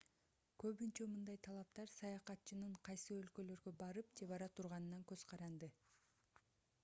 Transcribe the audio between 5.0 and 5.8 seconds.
көз каранды